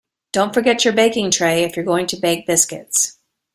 Don't 0.33 0.51
forget 0.51 0.83
your 0.83 0.95
baking 0.95 1.29
tray 1.29 1.61
if 1.61 1.75
you're 1.75 1.85
going 1.85 2.07
to 2.07 2.17
bake 2.17 2.47
biscuits 2.47 3.19